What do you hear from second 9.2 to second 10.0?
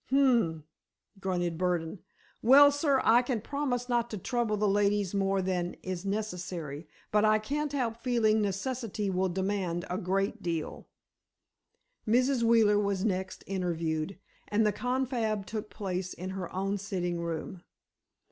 demand a